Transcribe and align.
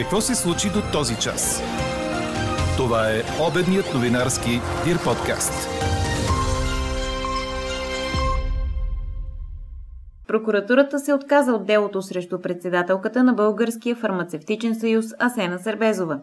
Какво 0.00 0.20
се 0.20 0.34
случи 0.34 0.68
до 0.68 0.82
този 0.92 1.16
час? 1.16 1.62
Това 2.76 3.10
е 3.10 3.22
обедният 3.48 3.94
новинарски 3.94 4.50
Дир 4.84 5.04
подкаст. 5.04 5.68
Прокуратурата 10.28 10.98
се 10.98 11.14
отказа 11.14 11.52
от 11.52 11.66
делото 11.66 12.02
срещу 12.02 12.40
председателката 12.40 13.24
на 13.24 13.32
Българския 13.32 13.96
фармацевтичен 13.96 14.74
съюз 14.74 15.06
Асена 15.18 15.58
Сербезова. 15.58 16.20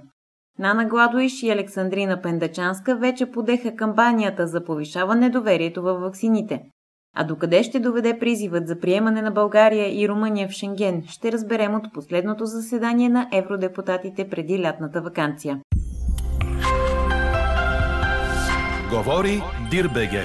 Нана 0.60 0.86
Гладуиш 0.86 1.44
и 1.44 1.50
Александрина 1.50 2.22
Пендачанска 2.22 2.96
вече 2.96 3.32
подеха 3.32 3.76
кампанията 3.76 4.48
за 4.48 4.64
повишаване 4.64 5.30
доверието 5.30 5.82
във 5.82 6.02
ваксините. 6.02 6.62
А 7.20 7.24
докъде 7.24 7.64
ще 7.64 7.80
доведе 7.80 8.20
призивът 8.20 8.68
за 8.68 8.80
приемане 8.80 9.22
на 9.22 9.32
България 9.32 10.02
и 10.02 10.08
Румъния 10.10 10.48
в 10.48 10.52
Шенген, 10.52 11.04
ще 11.08 11.32
разберем 11.32 11.76
от 11.76 11.94
последното 11.94 12.46
заседание 12.46 13.10
на 13.10 13.28
евродепутатите 13.34 14.30
преди 14.30 14.62
лятната 14.62 15.02
вакансия. 15.02 15.60
Говори 18.90 19.42
Дирбеге. 19.72 20.24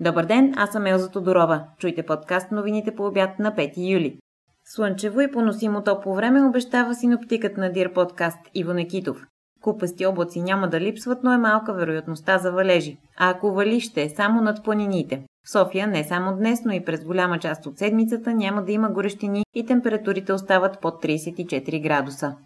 Добър 0.00 0.26
ден, 0.26 0.54
аз 0.56 0.70
съм 0.70 0.86
Елза 0.86 1.10
Тодорова. 1.10 1.64
Чуйте 1.78 2.02
подкаст 2.02 2.52
новините 2.52 2.94
по 2.94 3.06
обяд 3.06 3.38
на 3.38 3.52
5 3.52 3.92
юли. 3.92 4.18
Слънчево 4.64 5.20
и 5.20 5.30
поносимо 5.30 5.82
топло 5.82 6.14
време 6.14 6.44
обещава 6.44 6.94
синоптикът 6.94 7.56
на 7.56 7.72
Дир 7.72 7.92
подкаст 7.92 8.38
Иво 8.54 8.72
Некитов. 8.72 9.26
Купасти 9.62 10.06
облаци 10.06 10.40
няма 10.40 10.68
да 10.68 10.80
липсват, 10.80 11.18
но 11.22 11.32
е 11.32 11.38
малка 11.38 11.74
вероятността 11.74 12.38
за 12.38 12.52
валежи. 12.52 12.96
А 13.18 13.30
ако 13.30 13.52
вали, 13.52 13.80
ще 13.80 14.02
е 14.02 14.08
само 14.08 14.40
над 14.40 14.64
планините. 14.64 15.22
В 15.44 15.50
София 15.50 15.86
не 15.86 16.04
само 16.04 16.36
днес, 16.36 16.64
но 16.64 16.72
и 16.72 16.84
през 16.84 17.04
голяма 17.04 17.38
част 17.38 17.66
от 17.66 17.78
седмицата 17.78 18.34
няма 18.34 18.62
да 18.62 18.72
има 18.72 18.90
горещини 18.90 19.42
и 19.54 19.66
температурите 19.66 20.32
остават 20.32 20.80
под 20.80 21.02
34 21.04 21.82
градуса. 21.82 22.36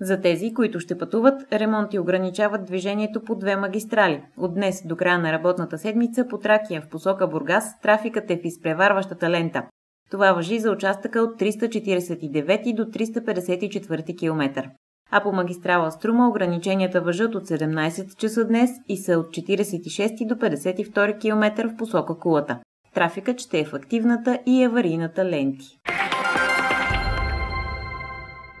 За 0.00 0.20
тези, 0.20 0.54
които 0.54 0.80
ще 0.80 0.98
пътуват, 0.98 1.52
ремонти 1.52 1.98
ограничават 1.98 2.64
движението 2.64 3.24
по 3.24 3.34
две 3.34 3.56
магистрали. 3.56 4.22
От 4.36 4.54
днес 4.54 4.82
до 4.86 4.96
края 4.96 5.18
на 5.18 5.32
работната 5.32 5.78
седмица 5.78 6.28
по 6.28 6.38
Тракия 6.38 6.82
в 6.82 6.88
посока 6.88 7.26
Бургас 7.26 7.80
трафикът 7.80 8.30
е 8.30 8.36
в 8.36 8.44
изпреварващата 8.44 9.30
лента. 9.30 9.62
Това 10.10 10.32
въжи 10.32 10.58
за 10.58 10.70
участъка 10.70 11.20
от 11.20 11.40
349 11.40 12.74
до 12.74 12.84
354 12.84 14.18
км. 14.18 14.70
А 15.10 15.22
по 15.22 15.32
магистрала 15.32 15.90
Струма 15.90 16.28
ограниченията 16.28 17.00
въжат 17.00 17.34
от 17.34 17.44
17 17.44 18.16
часа 18.16 18.44
днес 18.44 18.70
и 18.88 18.96
са 18.96 19.18
от 19.18 19.26
46 19.26 20.26
до 20.26 20.34
52 20.34 21.20
км 21.20 21.68
в 21.68 21.76
посока 21.76 22.18
Кулата. 22.18 22.58
Трафикът 22.94 23.40
ще 23.40 23.58
е 23.60 23.64
в 23.64 23.74
активната 23.74 24.38
и 24.46 24.64
аварийната 24.64 25.24
ленти. 25.24 25.78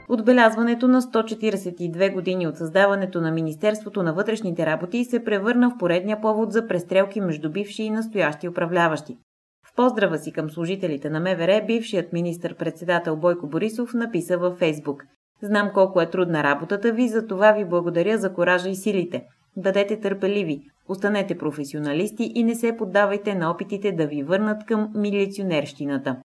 Отбелязването 0.08 0.88
на 0.88 1.02
142 1.02 2.12
години 2.12 2.46
от 2.46 2.56
създаването 2.56 3.20
на 3.20 3.30
Министерството 3.30 4.02
на 4.02 4.14
вътрешните 4.14 4.66
работи 4.66 5.04
се 5.04 5.24
превърна 5.24 5.70
в 5.70 5.78
поредния 5.78 6.20
повод 6.20 6.52
за 6.52 6.68
престрелки 6.68 7.20
между 7.20 7.50
бивши 7.50 7.82
и 7.82 7.90
настоящи 7.90 8.48
управляващи. 8.48 9.18
В 9.66 9.74
поздрава 9.76 10.18
си 10.18 10.32
към 10.32 10.50
служителите 10.50 11.10
на 11.10 11.20
МВР, 11.20 11.64
бившият 11.66 12.12
министр-председател 12.12 13.16
Бойко 13.16 13.46
Борисов 13.46 13.94
написа 13.94 14.38
във 14.38 14.58
Фейсбук. 14.58 15.04
Знам 15.44 15.70
колко 15.74 16.00
е 16.00 16.10
трудна 16.10 16.42
работата 16.42 16.92
ви, 16.92 17.08
за 17.08 17.26
това 17.26 17.52
ви 17.52 17.64
благодаря 17.64 18.18
за 18.18 18.32
коража 18.32 18.68
и 18.68 18.74
силите. 18.74 19.24
Бъдете 19.56 20.00
търпеливи, 20.00 20.60
останете 20.88 21.38
професионалисти 21.38 22.32
и 22.34 22.44
не 22.44 22.54
се 22.54 22.76
поддавайте 22.76 23.34
на 23.34 23.50
опитите 23.50 23.92
да 23.92 24.06
ви 24.06 24.22
върнат 24.22 24.64
към 24.66 24.92
милиционерщината 24.94 26.16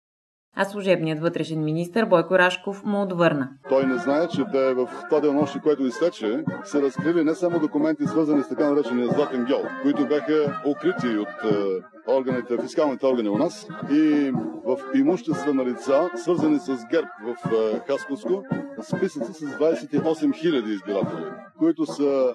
а 0.60 0.66
служебният 0.66 1.20
вътрешен 1.20 1.64
министр 1.64 2.06
Бойко 2.06 2.40
Рашков 2.40 2.84
му 2.86 3.02
отвърна. 3.02 3.50
Той 3.70 3.86
не 3.86 3.98
знае, 3.98 4.28
че 4.28 4.46
те 4.52 4.74
в 4.74 4.90
това 5.10 5.22
денонощи, 5.22 5.60
което 5.60 5.86
изтече, 5.86 6.44
са 6.64 6.82
разкрили 6.82 7.24
не 7.24 7.36
само 7.36 7.60
документи, 7.60 8.08
свързани 8.08 8.44
с 8.44 8.50
така 8.50 8.70
наречения 8.70 9.08
Златен 9.08 9.46
гел, 9.46 9.62
които 9.82 10.08
бяха 10.08 10.62
укрити 10.68 11.18
от 11.18 11.52
е, 11.52 12.12
органите, 12.12 12.58
фискалните 12.62 13.06
органи 13.06 13.30
у 13.30 13.38
нас 13.38 13.68
и 13.92 14.32
в 14.66 14.78
имущества 14.96 15.54
на 15.54 15.66
лица, 15.66 16.10
свързани 16.16 16.60
с 16.60 16.86
ГЕРБ 16.92 17.08
в 17.26 17.52
е, 17.54 17.80
Хасковско, 17.88 18.44
списъци 18.82 19.34
с 19.34 19.46
28 19.46 20.02
000 20.02 20.66
избиратели, 20.66 21.26
които 21.58 21.86
са 21.86 22.34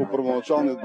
по 0.00 0.10
първоначални 0.10 0.76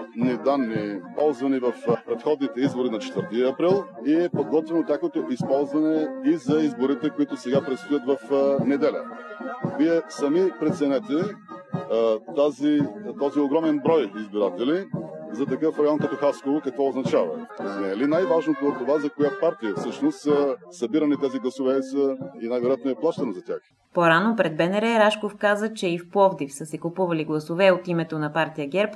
данни 0.45 0.99
ползвани 1.17 1.59
в 1.59 1.73
предходните 2.05 2.59
избори 2.61 2.89
на 2.89 2.97
4 2.97 3.53
април 3.53 3.83
и 4.05 4.23
е 4.23 4.29
подготвено 4.29 4.85
тяхното 4.85 5.23
използване 5.29 6.07
и 6.25 6.35
за 6.37 6.59
изборите, 6.59 7.09
които 7.09 7.37
сега 7.37 7.65
предстоят 7.65 8.03
в 8.05 8.17
неделя. 8.65 9.03
Вие 9.77 10.01
сами 10.09 10.51
преценете 10.59 11.13
тази, 12.35 12.79
този 13.19 13.39
огромен 13.39 13.79
брой 13.79 14.11
избиратели 14.19 14.85
за 15.31 15.45
такъв 15.45 15.79
район 15.79 15.99
като 15.99 16.15
Хасково 16.15 16.61
какво 16.63 16.87
означава. 16.87 17.47
Не 17.81 17.91
е 17.91 17.97
ли 17.97 18.07
най-важното 18.07 18.65
от 18.65 18.77
това, 18.77 18.99
за 18.99 19.09
коя 19.09 19.29
партия 19.41 19.73
всъщност 19.75 20.19
са 20.19 20.55
събирани 20.71 21.15
тези 21.21 21.39
гласове 21.39 21.83
са 21.83 22.17
и 22.41 22.47
най-вероятно 22.47 22.91
е 22.91 22.95
плащано 22.95 23.31
за 23.31 23.43
тях? 23.43 23.59
По-рано 23.93 24.35
пред 24.35 24.57
БНР 24.57 24.99
Рашков 24.99 25.35
каза, 25.35 25.73
че 25.73 25.87
и 25.87 25.99
в 25.99 26.09
Пловдив 26.09 26.53
са 26.53 26.65
се 26.65 26.77
купували 26.77 27.25
гласове 27.25 27.71
от 27.71 27.87
името 27.87 28.19
на 28.19 28.33
партия 28.33 28.67
ГЕРБ, 28.67 28.93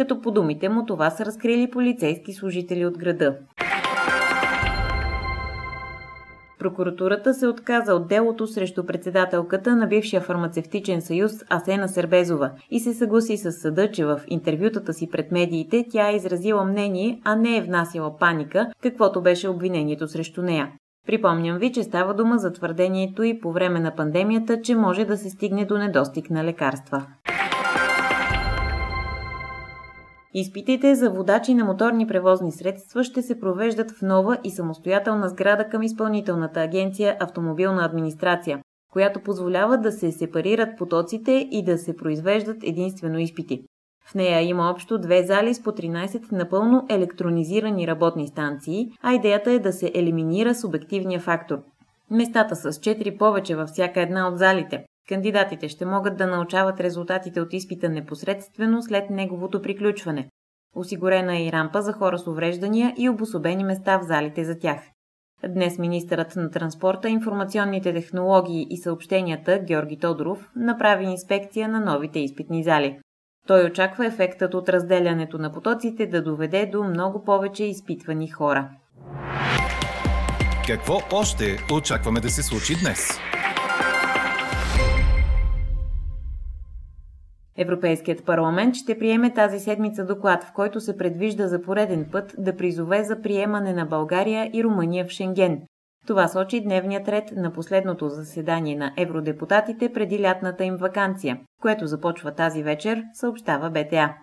като 0.00 0.20
по 0.20 0.30
думите 0.30 0.68
му 0.68 0.86
това 0.86 1.10
са 1.10 1.24
разкрили 1.24 1.70
полицейски 1.70 2.32
служители 2.32 2.86
от 2.86 2.98
града. 2.98 3.36
Прокуратурата 6.58 7.34
се 7.34 7.46
отказа 7.46 7.94
от 7.94 8.08
делото 8.08 8.46
срещу 8.46 8.86
председателката 8.86 9.76
на 9.76 9.86
бившия 9.86 10.20
фармацевтичен 10.20 11.00
съюз 11.00 11.32
Асена 11.50 11.88
Сербезова 11.88 12.50
и 12.70 12.80
се 12.80 12.94
съгласи 12.94 13.36
с 13.36 13.52
съда, 13.52 13.90
че 13.90 14.04
в 14.04 14.20
интервютата 14.28 14.92
си 14.92 15.08
пред 15.10 15.32
медиите 15.32 15.86
тя 15.90 16.10
е 16.10 16.16
изразила 16.16 16.64
мнение, 16.64 17.20
а 17.24 17.36
не 17.36 17.56
е 17.56 17.62
внасяла 17.62 18.16
паника, 18.16 18.70
каквото 18.82 19.22
беше 19.22 19.48
обвинението 19.48 20.08
срещу 20.08 20.42
нея. 20.42 20.72
Припомням 21.06 21.58
ви, 21.58 21.72
че 21.72 21.82
става 21.82 22.14
дума 22.14 22.38
за 22.38 22.52
твърдението 22.52 23.22
и 23.22 23.40
по 23.40 23.52
време 23.52 23.80
на 23.80 23.94
пандемията, 23.94 24.62
че 24.62 24.74
може 24.74 25.04
да 25.04 25.16
се 25.16 25.30
стигне 25.30 25.64
до 25.64 25.78
недостиг 25.78 26.30
на 26.30 26.44
лекарства. 26.44 27.06
Изпитите 30.34 30.94
за 30.94 31.10
водачи 31.10 31.54
на 31.54 31.64
моторни 31.64 32.06
превозни 32.06 32.52
средства 32.52 33.04
ще 33.04 33.22
се 33.22 33.40
провеждат 33.40 33.90
в 33.90 34.02
нова 34.02 34.38
и 34.44 34.50
самостоятелна 34.50 35.28
сграда 35.28 35.68
към 35.68 35.82
изпълнителната 35.82 36.60
агенция 36.60 37.16
Автомобилна 37.20 37.84
администрация, 37.84 38.60
която 38.92 39.20
позволява 39.20 39.78
да 39.78 39.92
се 39.92 40.12
сепарират 40.12 40.78
потоците 40.78 41.48
и 41.50 41.64
да 41.64 41.78
се 41.78 41.96
произвеждат 41.96 42.56
единствено 42.62 43.18
изпити. 43.18 43.62
В 44.06 44.14
нея 44.14 44.40
има 44.40 44.70
общо 44.70 44.98
две 44.98 45.22
зали 45.22 45.54
с 45.54 45.62
по 45.62 45.70
13 45.70 46.32
напълно 46.32 46.86
електронизирани 46.88 47.86
работни 47.86 48.26
станции, 48.26 48.88
а 49.02 49.14
идеята 49.14 49.52
е 49.52 49.58
да 49.58 49.72
се 49.72 49.92
елиминира 49.94 50.54
субективния 50.54 51.20
фактор. 51.20 51.58
Местата 52.10 52.56
с 52.56 52.72
4 52.72 53.18
повече 53.18 53.56
във 53.56 53.68
всяка 53.68 54.00
една 54.00 54.28
от 54.28 54.38
залите. 54.38 54.84
Кандидатите 55.10 55.68
ще 55.68 55.86
могат 55.86 56.16
да 56.16 56.26
научават 56.26 56.80
резултатите 56.80 57.40
от 57.40 57.52
изпита 57.52 57.88
непосредствено 57.88 58.82
след 58.82 59.10
неговото 59.10 59.62
приключване. 59.62 60.28
Осигурена 60.76 61.36
е 61.36 61.44
и 61.44 61.52
рампа 61.52 61.82
за 61.82 61.92
хора 61.92 62.18
с 62.18 62.26
увреждания 62.26 62.94
и 62.98 63.08
обособени 63.08 63.64
места 63.64 63.98
в 63.98 64.02
залите 64.02 64.44
за 64.44 64.58
тях. 64.58 64.80
Днес 65.48 65.78
министърът 65.78 66.36
на 66.36 66.50
транспорта, 66.50 67.08
информационните 67.08 67.94
технологии 67.94 68.66
и 68.70 68.76
съобщенията 68.76 69.58
Георги 69.58 69.98
Тодоров 69.98 70.50
направи 70.56 71.04
инспекция 71.04 71.68
на 71.68 71.80
новите 71.80 72.18
изпитни 72.18 72.64
зали. 72.64 72.98
Той 73.46 73.64
очаква 73.64 74.06
ефектът 74.06 74.54
от 74.54 74.68
разделянето 74.68 75.38
на 75.38 75.52
потоците 75.52 76.06
да 76.06 76.22
доведе 76.22 76.66
до 76.66 76.84
много 76.84 77.24
повече 77.24 77.64
изпитвани 77.64 78.28
хора. 78.28 78.68
Какво 80.66 80.98
още 81.12 81.58
очакваме 81.72 82.20
да 82.20 82.30
се 82.30 82.42
случи 82.42 82.74
днес? 82.82 83.20
Европейският 87.62 88.24
парламент 88.24 88.74
ще 88.74 88.98
приеме 88.98 89.34
тази 89.34 89.58
седмица 89.58 90.04
доклад, 90.04 90.44
в 90.44 90.52
който 90.52 90.80
се 90.80 90.96
предвижда 90.96 91.48
за 91.48 91.62
пореден 91.62 92.08
път 92.12 92.34
да 92.38 92.56
призове 92.56 93.04
за 93.04 93.22
приемане 93.22 93.72
на 93.72 93.86
България 93.86 94.50
и 94.52 94.64
Румъния 94.64 95.04
в 95.04 95.10
Шенген. 95.10 95.60
Това 96.06 96.28
сочи 96.28 96.60
дневният 96.60 97.08
ред 97.08 97.32
на 97.36 97.52
последното 97.52 98.08
заседание 98.08 98.76
на 98.76 98.92
евродепутатите 98.96 99.92
преди 99.92 100.22
лятната 100.22 100.64
им 100.64 100.76
вакансия, 100.76 101.40
което 101.62 101.86
започва 101.86 102.34
тази 102.34 102.62
вечер, 102.62 103.02
съобщава 103.12 103.70
БТА. 103.70 104.14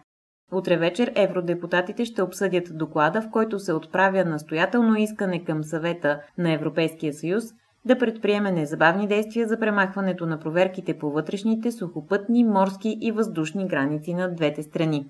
Утре 0.51 0.77
вечер 0.77 1.11
евродепутатите 1.15 2.05
ще 2.05 2.21
обсъдят 2.21 2.77
доклада, 2.77 3.21
в 3.21 3.29
който 3.31 3.59
се 3.59 3.73
отправя 3.73 4.25
настоятелно 4.25 4.95
искане 4.95 5.43
към 5.43 5.63
съвета 5.63 6.19
на 6.37 6.51
Европейския 6.51 7.13
съюз 7.13 7.43
да 7.87 7.97
предприеме 7.97 8.51
незабавни 8.51 9.07
действия 9.07 9.47
за 9.47 9.59
премахването 9.59 10.25
на 10.25 10.39
проверките 10.39 10.97
по 10.97 11.11
вътрешните 11.11 11.71
сухопътни, 11.71 12.43
морски 12.43 12.97
и 13.01 13.11
въздушни 13.11 13.67
граници 13.67 14.13
на 14.13 14.35
двете 14.35 14.63
страни. 14.63 15.07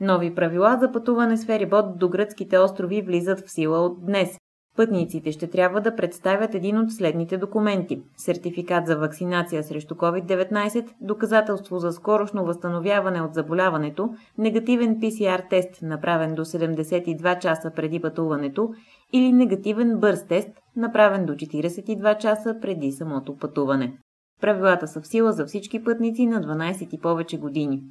Нови 0.00 0.34
правила 0.34 0.78
за 0.80 0.92
пътуване 0.92 1.36
с 1.36 1.46
ферибот 1.46 1.98
до 1.98 2.08
гръцките 2.08 2.58
острови 2.58 3.02
влизат 3.02 3.40
в 3.40 3.50
сила 3.50 3.78
от 3.78 4.06
днес. 4.06 4.38
Пътниците 4.76 5.32
ще 5.32 5.46
трябва 5.46 5.80
да 5.80 5.96
представят 5.96 6.54
един 6.54 6.78
от 6.78 6.92
следните 6.92 7.36
документи– 7.36 8.02
сертификат 8.16 8.86
за 8.86 8.96
вакцинация 8.96 9.62
срещу 9.62 9.94
COVID-19, 9.94 10.88
доказателство 11.00 11.78
за 11.78 11.92
скорошно 11.92 12.44
възстановяване 12.44 13.22
от 13.22 13.34
заболяването, 13.34 14.14
негативен 14.38 15.00
PCR 15.00 15.48
тест, 15.50 15.82
направен 15.82 16.34
до 16.34 16.44
72 16.44 17.38
часа 17.38 17.72
преди 17.76 18.00
пътуването 18.00 18.74
или 19.12 19.32
негативен 19.32 20.00
бърз 20.00 20.26
тест, 20.26 20.48
направен 20.76 21.26
до 21.26 21.32
42 21.32 22.18
часа 22.18 22.56
преди 22.60 22.92
самото 22.92 23.36
пътуване. 23.36 23.98
Правилата 24.40 24.88
са 24.88 25.00
в 25.00 25.06
сила 25.06 25.32
за 25.32 25.46
всички 25.46 25.84
пътници 25.84 26.26
на 26.26 26.42
12 26.42 26.94
и 26.94 27.00
повече 27.00 27.38
години. 27.38 27.82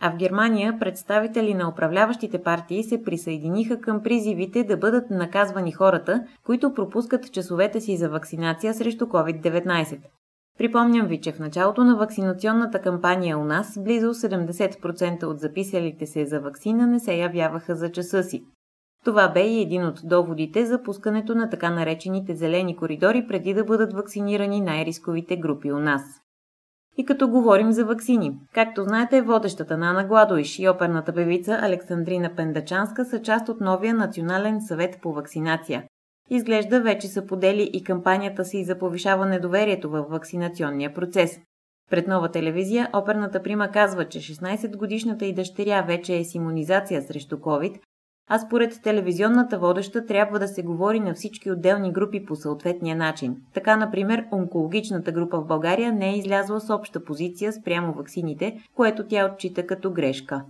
А 0.00 0.10
в 0.10 0.16
Германия 0.16 0.78
представители 0.78 1.54
на 1.54 1.68
управляващите 1.68 2.42
партии 2.42 2.82
се 2.82 3.02
присъединиха 3.02 3.80
към 3.80 4.02
призивите 4.02 4.64
да 4.64 4.76
бъдат 4.76 5.10
наказвани 5.10 5.72
хората, 5.72 6.24
които 6.44 6.74
пропускат 6.74 7.32
часовете 7.32 7.80
си 7.80 7.96
за 7.96 8.08
вакцинация 8.08 8.74
срещу 8.74 9.04
COVID-19. 9.04 9.98
Припомням 10.58 11.06
ви, 11.06 11.20
че 11.20 11.32
в 11.32 11.38
началото 11.38 11.84
на 11.84 11.96
вакцинационната 11.96 12.82
кампания 12.82 13.38
у 13.38 13.44
нас 13.44 13.78
близо 13.84 14.06
70% 14.06 15.24
от 15.24 15.40
записалите 15.40 16.06
се 16.06 16.26
за 16.26 16.40
вакцина 16.40 16.86
не 16.86 17.00
се 17.00 17.14
явяваха 17.14 17.74
за 17.74 17.92
часа 17.92 18.22
си. 18.22 18.44
Това 19.04 19.28
бе 19.28 19.46
и 19.46 19.62
един 19.62 19.84
от 19.84 20.00
доводите 20.04 20.66
за 20.66 20.82
пускането 20.82 21.34
на 21.34 21.50
така 21.50 21.70
наречените 21.70 22.34
зелени 22.34 22.76
коридори 22.76 23.26
преди 23.28 23.54
да 23.54 23.64
бъдат 23.64 23.92
вакцинирани 23.92 24.60
най-рисковите 24.60 25.36
групи 25.36 25.72
у 25.72 25.78
нас. 25.78 26.02
И 26.98 27.04
като 27.04 27.28
говорим 27.28 27.72
за 27.72 27.84
ваксини, 27.84 28.32
както 28.54 28.82
знаете, 28.82 29.22
водещата 29.22 29.76
Нана 29.76 30.04
Гладоиш 30.04 30.58
и 30.58 30.68
оперната 30.68 31.14
певица 31.14 31.58
Александрина 31.62 32.30
Пендачанска 32.36 33.04
са 33.04 33.22
част 33.22 33.48
от 33.48 33.60
новия 33.60 33.94
Национален 33.94 34.60
съвет 34.60 34.98
по 35.02 35.12
вакцинация. 35.12 35.84
Изглежда 36.30 36.80
вече 36.80 37.08
са 37.08 37.26
подели 37.26 37.70
и 37.72 37.84
кампанията 37.84 38.44
си 38.44 38.64
за 38.64 38.78
повишаване 38.78 39.40
доверието 39.40 39.90
в 39.90 40.06
вакцинационния 40.10 40.94
процес. 40.94 41.40
Пред 41.90 42.08
нова 42.08 42.30
телевизия 42.30 42.88
оперната 42.92 43.42
прима 43.42 43.70
казва, 43.70 44.08
че 44.08 44.18
16-годишната 44.18 45.24
и 45.24 45.34
дъщеря 45.34 45.82
вече 45.82 46.16
е 46.16 46.24
с 46.24 46.34
иммунизация 46.34 47.02
срещу 47.02 47.36
COVID, 47.36 47.80
а 48.28 48.38
според 48.38 48.82
телевизионната 48.82 49.58
водеща 49.58 50.06
трябва 50.06 50.38
да 50.38 50.48
се 50.48 50.62
говори 50.62 51.00
на 51.00 51.14
всички 51.14 51.50
отделни 51.50 51.92
групи 51.92 52.24
по 52.24 52.36
съответния 52.36 52.96
начин. 52.96 53.36
Така, 53.54 53.76
например, 53.76 54.24
онкологичната 54.32 55.12
група 55.12 55.40
в 55.40 55.46
България 55.46 55.92
не 55.92 56.10
е 56.10 56.18
излязла 56.18 56.60
с 56.60 56.74
обща 56.74 57.04
позиция 57.04 57.52
спрямо 57.52 57.92
ваксините, 57.92 58.62
което 58.74 59.06
тя 59.06 59.30
отчита 59.32 59.66
като 59.66 59.92
грешка. 59.92 60.44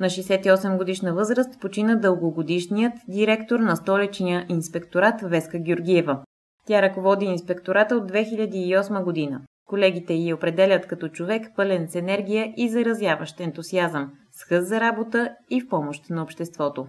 На 0.00 0.06
68 0.06 0.76
годишна 0.76 1.14
възраст 1.14 1.60
почина 1.60 1.96
дългогодишният 1.96 2.92
директор 3.08 3.60
на 3.60 3.76
столичния 3.76 4.46
инспекторат 4.48 5.20
Веска 5.20 5.58
Георгиева. 5.58 6.18
Тя 6.66 6.82
ръководи 6.82 7.24
инспектората 7.24 7.96
от 7.96 8.12
2008 8.12 9.04
година. 9.04 9.40
Колегите 9.66 10.14
й 10.14 10.32
определят 10.32 10.86
като 10.86 11.08
човек 11.08 11.52
пълен 11.56 11.88
с 11.88 11.94
енергия 11.94 12.52
и 12.56 12.68
заразяващ 12.68 13.40
ентусиазъм, 13.40 14.12
с 14.36 14.44
хъз 14.44 14.68
за 14.68 14.80
работа 14.80 15.30
и 15.50 15.60
в 15.60 15.68
помощ 15.68 16.10
на 16.10 16.22
обществото. 16.22 16.86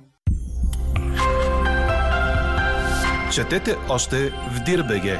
Четете 3.33 3.75
още 3.89 4.15
в 4.29 4.63
Дирбеге. 4.65 5.19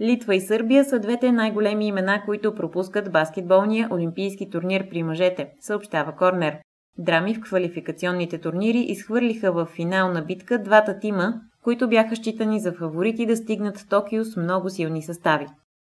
Литва 0.00 0.34
и 0.34 0.40
Сърбия 0.40 0.84
са 0.84 0.98
двете 0.98 1.32
най-големи 1.32 1.86
имена, 1.86 2.22
които 2.26 2.54
пропускат 2.54 3.12
баскетболния 3.12 3.88
олимпийски 3.92 4.50
турнир 4.50 4.88
при 4.90 5.02
мъжете, 5.02 5.48
съобщава 5.60 6.16
Корнер. 6.16 6.58
Драми 6.98 7.34
в 7.34 7.40
квалификационните 7.40 8.38
турнири 8.38 8.78
изхвърлиха 8.78 9.52
в 9.52 9.66
финална 9.66 10.22
битка 10.22 10.62
двата 10.62 10.98
тима, 10.98 11.34
които 11.64 11.88
бяха 11.88 12.16
считани 12.16 12.60
за 12.60 12.72
фаворити 12.72 13.26
да 13.26 13.36
стигнат 13.36 13.78
в 13.78 13.88
Токио 13.88 14.24
с 14.24 14.36
много 14.36 14.70
силни 14.70 15.02
състави. 15.02 15.46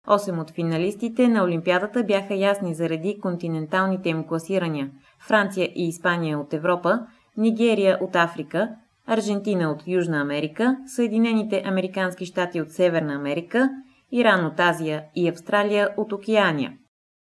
Осем 0.08 0.40
от 0.40 0.52
финалистите 0.52 1.28
на 1.28 1.44
Олимпиадата 1.44 2.04
бяха 2.04 2.36
ясни 2.36 2.76
заради 2.76 3.20
континенталните 3.22 4.10
им 4.10 4.24
класирания– 4.28 4.90
Франция 5.28 5.70
и 5.76 5.88
Испания 5.88 6.40
от 6.40 6.54
Европа, 6.54 7.00
Нигерия 7.38 7.98
от 8.02 8.16
Африка, 8.16 8.70
Аржентина 9.08 9.72
от 9.72 9.88
Южна 9.88 10.22
Америка, 10.22 10.78
Съединените 10.96 11.64
Американски 11.66 12.26
щати 12.26 12.62
от 12.62 12.72
Северна 12.72 13.14
Америка, 13.14 13.70
Иран 14.12 14.46
от 14.46 14.60
Азия 14.60 15.04
и 15.16 15.30
Австралия 15.30 15.90
от 15.98 16.14
Океания. 16.14 16.74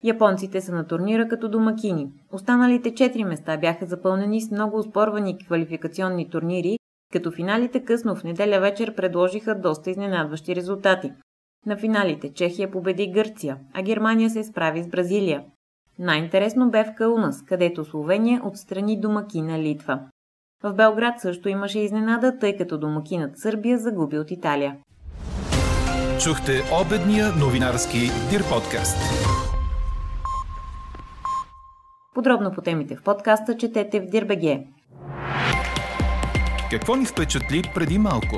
Японците 0.03 0.61
са 0.61 0.75
на 0.75 0.87
турнира 0.87 1.27
като 1.27 1.49
домакини. 1.49 2.07
Останалите 2.31 2.93
четири 2.93 3.23
места 3.23 3.57
бяха 3.57 3.85
запълнени 3.85 4.41
с 4.41 4.51
много 4.51 4.83
спорвани 4.83 5.37
квалификационни 5.37 6.29
турнири, 6.29 6.77
като 7.13 7.31
финалите 7.31 7.83
късно 7.83 8.15
в 8.15 8.23
неделя 8.23 8.59
вечер 8.59 8.95
предложиха 8.95 9.59
доста 9.59 9.89
изненадващи 9.89 10.55
резултати. 10.55 11.11
На 11.65 11.77
финалите 11.77 12.33
Чехия 12.33 12.71
победи 12.71 13.11
Гърция, 13.11 13.57
а 13.73 13.81
Германия 13.81 14.29
се 14.29 14.43
справи 14.43 14.83
с 14.83 14.87
Бразилия. 14.87 15.43
Най-интересно 15.99 16.69
бе 16.69 16.83
в 16.83 16.95
Каунас, 16.97 17.45
където 17.45 17.85
Словения 17.85 18.41
отстрани 18.43 18.99
домакина 18.99 19.59
Литва. 19.59 19.99
В 20.63 20.73
Белград 20.73 21.19
също 21.19 21.49
имаше 21.49 21.79
изненада, 21.79 22.39
тъй 22.39 22.57
като 22.57 22.77
домакинът 22.77 23.39
Сърбия 23.39 23.77
загуби 23.77 24.19
от 24.19 24.31
Италия. 24.31 24.77
Чухте 26.23 26.51
обедния 26.85 27.25
новинарски 27.39 27.99
Дир 28.29 28.43
подкаст. 28.49 28.97
Подробно 32.13 32.51
по 32.51 32.61
темите 32.61 32.95
в 32.95 33.03
подкаста 33.03 33.57
четете 33.57 33.99
в 33.99 34.05
Дирбеге. 34.05 34.67
Какво 36.71 36.95
ни 36.95 37.05
впечатли 37.05 37.61
преди 37.75 37.97
малко? 37.97 38.35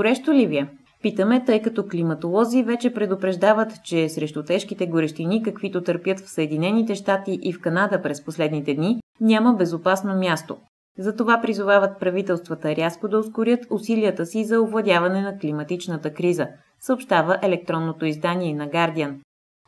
Горещо 0.00 0.32
ли 0.32 0.46
ви 0.46 0.56
е? 0.56 0.68
Питаме, 1.02 1.44
тъй 1.44 1.62
като 1.62 1.88
климатолози 1.88 2.62
вече 2.62 2.94
предупреждават, 2.94 3.82
че 3.84 4.08
срещу 4.08 4.42
тежките 4.42 4.86
горещини, 4.86 5.42
каквито 5.42 5.82
търпят 5.82 6.20
в 6.20 6.30
Съединените 6.30 6.94
щати 6.94 7.38
и 7.42 7.52
в 7.52 7.60
Канада 7.60 8.02
през 8.02 8.24
последните 8.24 8.74
дни, 8.74 9.00
няма 9.20 9.54
безопасно 9.54 10.14
място. 10.14 10.56
Затова 10.98 11.40
призовават 11.40 12.00
правителствата 12.00 12.76
рязко 12.76 13.08
да 13.08 13.18
ускорят 13.18 13.60
усилията 13.70 14.26
си 14.26 14.44
за 14.44 14.60
овладяване 14.60 15.20
на 15.22 15.38
климатичната 15.38 16.14
криза, 16.14 16.48
съобщава 16.80 17.38
електронното 17.42 18.06
издание 18.06 18.54
на 18.54 18.68
Guardian. 18.68 19.14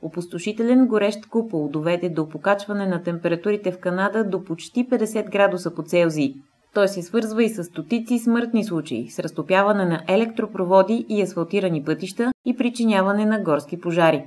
Опустошителен 0.02 0.86
горещ 0.86 1.26
купол 1.26 1.68
доведе 1.68 2.08
до 2.08 2.28
покачване 2.28 2.86
на 2.86 3.02
температурите 3.02 3.72
в 3.72 3.80
Канада 3.80 4.24
до 4.24 4.44
почти 4.44 4.88
50 4.88 5.30
градуса 5.30 5.74
по 5.74 5.82
Целзий. 5.82 6.34
Той 6.74 6.88
се 6.88 7.02
свързва 7.02 7.44
и 7.44 7.48
с 7.48 7.64
стотици 7.64 8.18
смъртни 8.18 8.64
случаи, 8.64 9.10
с 9.10 9.18
разтопяване 9.18 9.84
на 9.84 10.02
електропроводи 10.08 11.06
и 11.08 11.22
асфалтирани 11.22 11.84
пътища 11.84 12.32
и 12.46 12.56
причиняване 12.56 13.26
на 13.26 13.40
горски 13.40 13.80
пожари. 13.80 14.24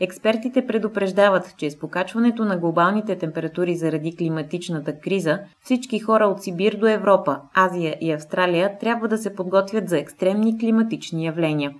Експертите 0.00 0.66
предупреждават, 0.66 1.54
че 1.58 1.70
с 1.70 1.78
покачването 1.78 2.44
на 2.44 2.56
глобалните 2.56 3.18
температури 3.18 3.76
заради 3.76 4.16
климатичната 4.16 5.00
криза, 5.00 5.38
всички 5.64 5.98
хора 5.98 6.24
от 6.24 6.42
Сибир 6.42 6.76
до 6.76 6.86
Европа, 6.86 7.40
Азия 7.54 7.96
и 8.00 8.12
Австралия 8.12 8.78
трябва 8.78 9.08
да 9.08 9.18
се 9.18 9.34
подготвят 9.34 9.88
за 9.88 9.98
екстремни 9.98 10.58
климатични 10.58 11.26
явления. 11.26 11.72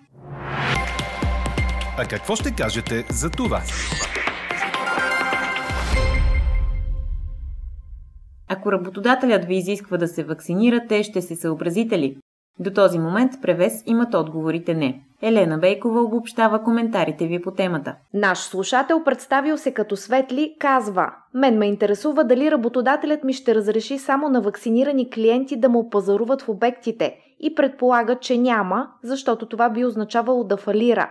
А 1.99 2.05
какво 2.09 2.37
ще 2.37 2.51
кажете 2.51 3.05
за 3.11 3.31
това? 3.31 3.63
Ако 8.49 8.73
работодателят 8.73 9.45
ви 9.45 9.57
изисква 9.57 9.97
да 9.97 10.09
се 10.09 10.25
вакцинирате, 10.25 11.03
ще 11.03 11.23
се 11.23 11.37
съобразите 11.37 11.99
ли? 11.99 12.17
До 12.59 12.71
този 12.71 12.99
момент 12.99 13.33
превес 13.43 13.83
имат 13.87 14.15
отговорите 14.15 14.75
не. 14.75 15.03
Елена 15.23 15.59
Бейкова 15.59 16.01
обобщава 16.01 16.63
коментарите 16.63 17.27
ви 17.27 17.43
по 17.43 17.51
темата. 17.51 17.95
Наш 18.15 18.39
слушател, 18.39 19.05
представил 19.05 19.59
се 19.59 19.75
като 19.75 19.97
Светли, 19.97 20.57
казва 20.61 21.13
Мен 21.35 21.59
ме 21.59 21.67
интересува 21.67 22.25
дали 22.25 22.51
работодателят 22.51 23.25
ми 23.25 23.33
ще 23.33 23.55
разреши 23.55 23.99
само 23.99 24.29
на 24.29 24.41
вакцинирани 24.41 25.11
клиенти 25.11 25.57
да 25.57 25.69
му 25.69 25.91
пазаруват 25.91 26.43
в 26.43 26.49
обектите 26.49 27.17
и 27.41 27.55
предполага, 27.55 28.19
че 28.19 28.39
няма, 28.39 28.89
защото 29.03 29.47
това 29.47 29.71
би 29.71 29.85
означавало 29.85 30.45
да 30.45 30.57
фалира. 30.57 31.11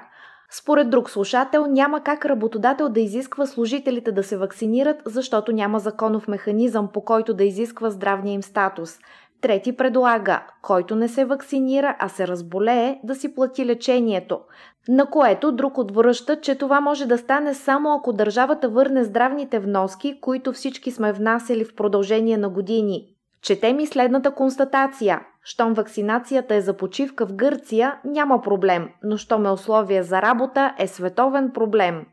Според 0.52 0.90
друг 0.90 1.10
слушател, 1.10 1.66
няма 1.66 2.04
как 2.04 2.26
работодател 2.26 2.90
да 2.90 3.00
изисква 3.00 3.46
служителите 3.46 4.12
да 4.12 4.24
се 4.24 4.38
вакцинират, 4.38 5.02
защото 5.06 5.52
няма 5.52 5.80
законов 5.80 6.28
механизъм, 6.28 6.90
по 6.94 7.02
който 7.02 7.34
да 7.34 7.44
изисква 7.44 7.90
здравния 7.90 8.34
им 8.34 8.44
статус. 8.44 8.98
Трети 9.42 9.78
предлага, 9.78 10.44
който 10.62 10.96
не 10.96 11.08
се 11.08 11.26
вакцинира, 11.26 11.96
а 12.00 12.10
се 12.10 12.28
разболее, 12.28 13.00
да 13.04 13.16
си 13.16 13.36
плати 13.36 13.66
лечението. 13.66 14.40
На 14.88 15.06
което 15.06 15.52
друг 15.52 15.78
отвръща, 15.78 16.42
че 16.42 16.56
това 16.56 16.82
може 16.82 17.06
да 17.06 17.18
стане 17.18 17.54
само 17.54 17.94
ако 17.94 18.14
държавата 18.14 18.70
върне 18.70 19.04
здравните 19.04 19.60
вноски, 19.60 20.22
които 20.22 20.54
всички 20.54 20.92
сме 20.92 21.14
внасяли 21.14 21.66
в 21.66 21.76
продължение 21.76 22.38
на 22.38 22.50
години. 22.50 23.08
Чете 23.42 23.74
ми 23.74 23.88
следната 23.88 24.32
констатация. 24.32 25.22
Щом 25.48 25.74
вакцинацията 25.74 26.56
е 26.56 26.62
за 26.62 26.78
почивка 26.78 27.26
в 27.26 27.34
Гърция, 27.34 28.00
няма 28.06 28.42
проблем, 28.42 28.90
но 29.04 29.18
щом 29.18 29.46
е 29.46 29.50
условие 29.50 30.04
за 30.04 30.22
работа, 30.22 30.74
е 30.80 30.88
световен 30.88 31.52
проблем. 31.54 32.06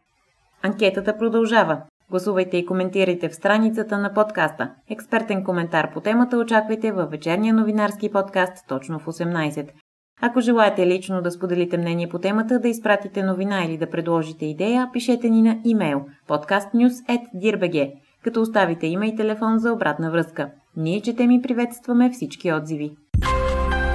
Анкетата 0.62 1.19
продължава. 1.19 1.83
Гласувайте 2.11 2.57
и 2.57 2.67
коментирайте 2.67 3.29
в 3.29 3.35
страницата 3.35 3.99
на 3.99 4.15
подкаста. 4.15 4.71
Експертен 4.91 5.45
коментар 5.45 5.93
по 5.93 6.01
темата 6.01 6.37
очаквайте 6.37 6.93
във 6.93 7.11
вечерния 7.11 7.55
новинарски 7.55 8.11
подкаст 8.11 8.69
точно 8.69 8.99
в 8.99 9.07
18. 9.07 9.69
Ако 10.21 10.41
желаете 10.41 10.87
лично 10.87 11.23
да 11.23 11.31
споделите 11.31 11.79
мнение 11.79 12.09
по 12.09 12.19
темата, 12.19 12.59
да 12.59 12.69
изпратите 12.69 13.23
новина 13.23 13.65
или 13.65 13.79
да 13.79 13.91
предложите 13.91 14.47
идея, 14.47 14.91
пишете 14.93 15.31
ни 15.31 15.43
на 15.43 15.61
имейл 15.65 16.05
podcastnews.dirbg, 16.29 17.93
като 18.25 18.41
оставите 18.41 18.87
име 18.87 19.07
и 19.07 19.17
телефон 19.17 19.59
за 19.59 19.73
обратна 19.73 20.11
връзка. 20.11 20.51
Ние 20.77 21.01
четем 21.01 21.31
и 21.31 21.43
приветстваме 21.43 22.11
всички 22.11 22.53
отзиви. 22.53 22.97